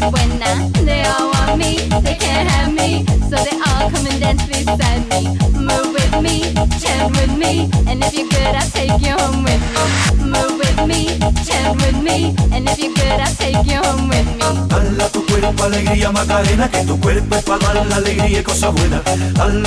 [0.00, 0.70] Say buena.
[0.84, 3.04] They all want me, they can't have me.
[3.28, 5.36] So they all come and dance beside me.
[5.54, 7.70] Move with me, chant with me.
[7.86, 9.82] And if you're good, I'll take you home with me.
[10.24, 12.34] Move with me, chant with me.
[12.52, 14.48] And if you're good, I'll take you home with me.
[14.68, 18.72] Dala tu cuerpo alegría Macarena, que tu cuerpo es para dar la alegría y cosas
[18.74, 19.02] buenas.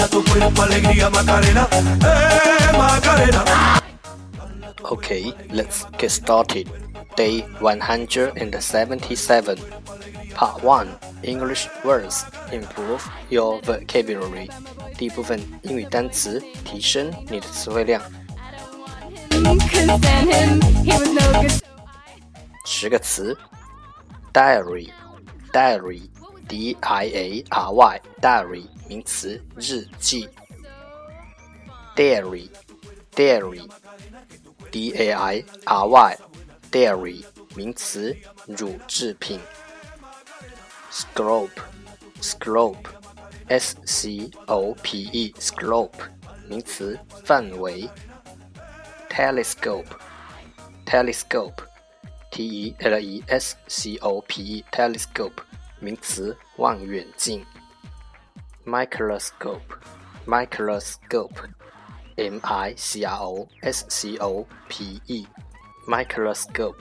[0.10, 3.44] Tu cuerpo alegría Macarena, eh Macarena.
[4.84, 6.68] Okay, let's get started.
[7.16, 9.58] Day 177.
[10.35, 10.89] Part 1
[11.23, 14.51] English words improve your vocabulary.
[14.97, 18.01] 第一部分英语单词，提升你的词汇量。
[19.31, 21.53] Couldn't stand him, he was no good.
[22.65, 23.37] 十个词：
[24.33, 30.29] diary，diary，d i a r y，diary 名词，日记；
[31.97, 39.41] dairy，dairy，d a i r y，dairy 名词，乳制品
[40.94, 46.12] ；scope，scope，s c o p e，scope
[46.48, 47.90] 名词，范围
[49.10, 51.64] ；telescope，telescope。
[52.32, 55.44] T E L E S C O P E telescope
[55.80, 57.46] 名词，望远镜。
[58.66, 59.62] microscope
[60.26, 61.52] microscope
[62.16, 65.28] M I C R O S C O P E
[65.88, 66.76] microscope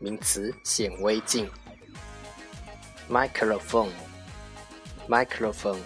[0.00, 1.50] 名词，显微镜。
[3.09, 3.91] microphone
[5.07, 5.81] microphone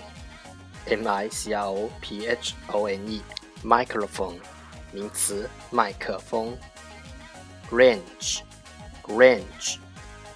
[0.85, 3.21] M I C R O P H O N E
[3.63, 4.39] microphone
[4.91, 6.57] 名词，麦克风。
[7.69, 8.39] range
[9.03, 9.77] range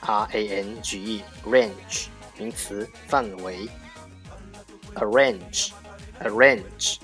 [0.02, 3.70] r a n g e range 名词，范围。
[4.96, 5.72] arrange
[6.20, 6.98] arrange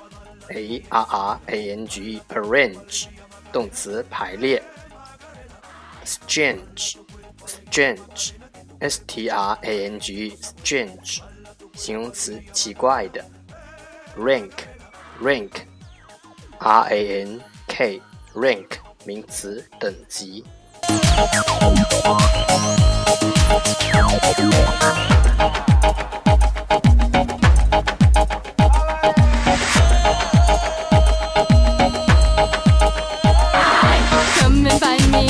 [0.50, 3.08] a r r a n g e arrange
[3.54, 4.62] 动词，排列。
[6.04, 6.98] strange
[7.46, 8.32] strange
[8.83, 11.21] S t r a n g e strange
[11.75, 13.25] 形容词，奇怪的。
[14.19, 14.51] rank
[15.23, 15.51] rank
[16.59, 18.03] r a n k
[18.35, 18.67] rank
[19.05, 20.45] 名词，等级。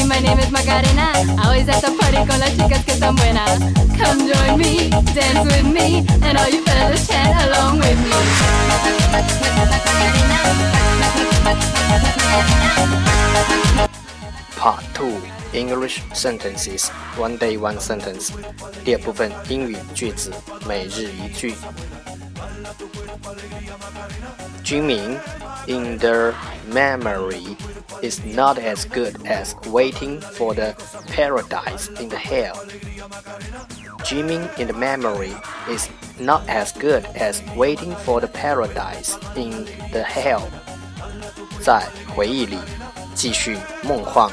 [0.02, 1.12] me, my name is Macarena.
[1.44, 3.60] Always at the party con las chicas que están buenas.
[3.98, 8.12] Come join me, dance with me, and all you fellas chant along with me.
[14.58, 15.22] Part Two
[15.54, 18.32] English Sentences One Day One Sentence
[18.84, 20.32] 第二部分英语句子
[20.68, 21.54] 每日一句。
[24.64, 25.20] Dreaming
[25.68, 26.34] in the
[26.70, 27.56] memory
[28.02, 30.76] is not as good as waiting for the
[31.08, 32.56] paradise in the hell.
[34.06, 35.34] Dreaming in the memory
[35.70, 35.90] is
[36.20, 40.48] not as good as waiting for the paradise in the hell.
[41.62, 41.84] 在
[42.16, 42.58] 回忆里
[43.14, 44.32] 继续梦幻，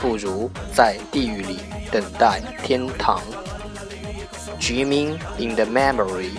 [0.00, 1.58] 不如在地狱里
[1.90, 3.20] 等待天堂。
[4.60, 6.30] Dreaming in the memory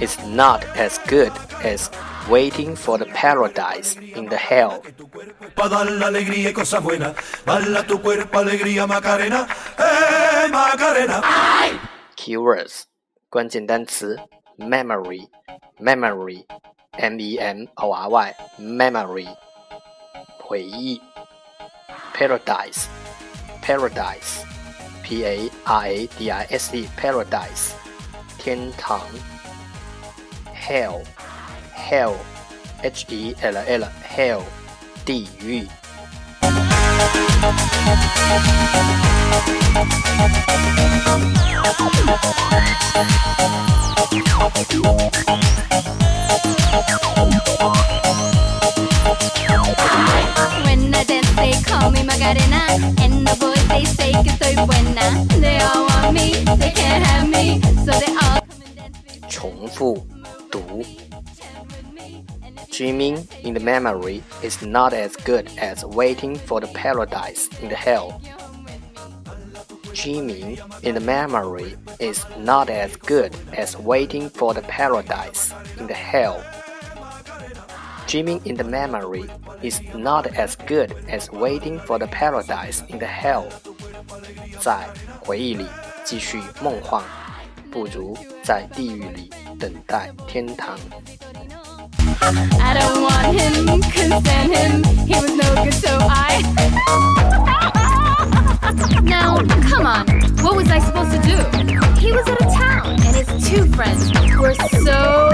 [0.00, 1.32] is not as good
[1.62, 1.88] as
[2.28, 4.82] waiting for the paradise in the hell.
[5.54, 7.14] Para dar la alegría y cosas buenas.
[7.44, 9.46] Dala tu cuerpo alegría Macarena,
[9.78, 11.22] eh Macarena.
[12.16, 12.86] Keywords
[13.30, 14.18] 关键单词
[14.58, 15.26] memory
[15.80, 16.44] memory
[16.98, 19.26] m e m o r y memory
[20.38, 21.00] 回忆
[22.14, 22.86] paradise
[23.62, 24.44] paradise
[25.02, 27.72] p a r a d i s e paradise
[28.38, 29.00] 天堂
[30.54, 31.02] hell
[31.86, 32.14] hell
[32.82, 34.42] h e l l hell
[35.04, 35.66] 地狱
[50.64, 52.66] When I dance, they call me Macarena.
[53.02, 55.26] And the boys, they say que soy buena.
[55.40, 57.60] They all want me, they can't have me.
[57.84, 60.15] So they all come and dance beside 重复读 me.
[60.15, 60.15] And if
[62.76, 67.76] Dreaming in the memory is not as good as waiting for the paradise in the
[67.76, 68.20] hell.
[68.24, 74.62] you're home with dreaming in the memory is not as good as waiting for the
[74.62, 76.42] paradise in the hell.
[78.06, 79.24] Dreaming in the memory
[79.62, 83.48] is not as good as waiting for the paradise in the hell.
[84.60, 84.88] 在
[85.20, 85.66] 回忆里
[86.04, 87.02] 继续梦幻，
[87.70, 90.78] 不如在地狱里等待天堂。
[92.27, 94.83] I don't want him, couldn't stand him.
[95.07, 96.43] He was no good, so I.
[99.03, 99.37] now,
[99.69, 100.05] come on,
[100.43, 101.37] what was I supposed to do?
[101.99, 104.53] He was out of town, and his two friends were
[104.83, 105.29] so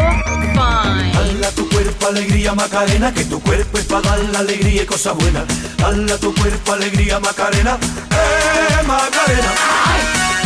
[0.53, 1.13] fine.
[1.13, 5.15] Dala tu cuerpo alegría Macarena, que tu cuerpo es para dar la alegría y cosas
[5.17, 5.45] buenas.
[5.77, 7.79] Dala tu cuerpo alegría Macarena,
[8.11, 9.51] eh Macarena.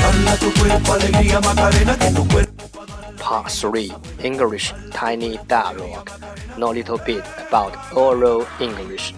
[0.02, 2.47] Dala tu cuerpo alegría Macarena, que tu cuerpo
[3.27, 6.11] Part 3 English Tiny Dialogue
[6.57, 9.13] Know a little bit about oral English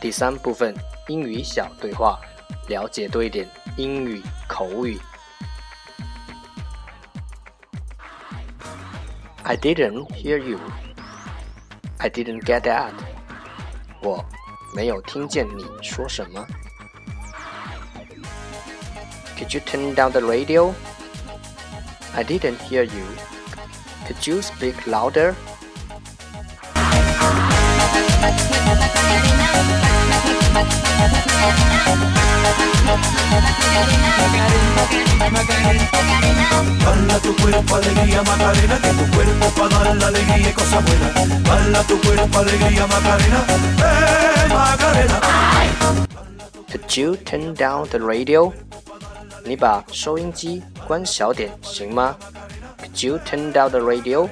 [0.00, 0.74] 第三部分
[1.08, 2.18] 英语小对话，
[2.68, 5.00] 了解多一点英语口语。
[9.42, 10.58] I didn't hear you.
[11.98, 12.92] I didn't get that.
[14.02, 14.22] 我
[14.74, 16.46] 没有听见你说什么。
[19.38, 20.74] Could you turn down the radio?
[22.14, 23.04] I didn't hear you.
[24.08, 25.34] Could you speak louder?
[36.84, 40.84] Dala tu cuerpo alegría Macarena, que tu cuerpo es para dar la alegría y cosas
[40.84, 41.44] buenas.
[41.44, 43.44] Dala tu cuerpo alegría Macarena,
[43.78, 45.20] eh Macarena.
[46.70, 48.52] Could you turn down the radio?
[49.46, 52.16] 你把收音机关小点行吗
[52.88, 54.28] ？Could you turn down the radio?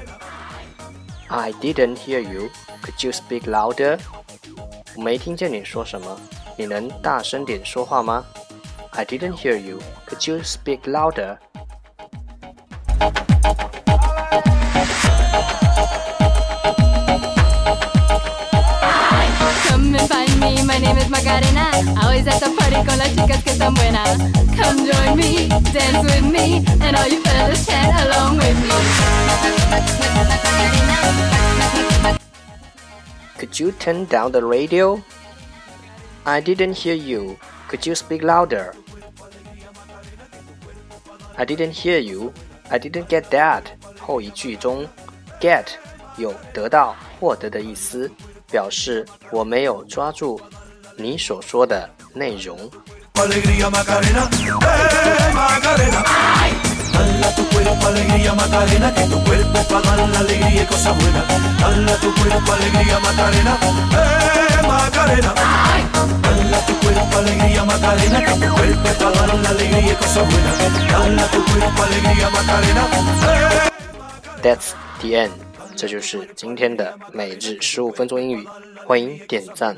[1.28, 2.50] I didn't hear you.
[2.82, 3.98] Could you speak louder?
[4.96, 6.20] 我没听见你说什么，
[6.56, 8.24] 你能大声点说话吗？
[8.90, 9.78] I didn't hear you.
[10.06, 11.38] Could you speak louder?
[20.66, 21.70] my name is Macarena.
[22.02, 24.18] Always at the party con las chicas que están buenas.
[24.56, 28.74] Come join me, dance with me, and all you fellas chat along with me.
[33.38, 35.02] Could you turn down the radio?
[36.24, 37.36] I didn't hear you.
[37.68, 38.74] Could you speak louder?
[41.36, 42.32] I didn't hear you.
[42.70, 43.64] I didn't get that.
[44.00, 44.86] 后一句中，
[45.40, 45.66] get
[46.16, 48.10] 有得到、获得的意思，
[48.50, 50.40] 表示我没有抓住
[50.99, 52.57] 你所说的内容。
[74.41, 74.71] That's
[75.01, 75.31] the end.
[75.75, 78.47] 这就是今天的每日十五分钟英语。
[78.85, 79.77] 欢迎点赞。